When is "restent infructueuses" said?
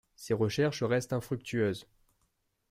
0.81-1.85